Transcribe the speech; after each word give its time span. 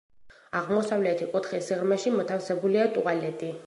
აღმოსავლეთი 0.61 1.29
კუთხის 1.35 1.69
სიღრმეში 1.71 2.17
მოთავსებულია 2.19 2.93
ტუალეტი. 2.99 3.57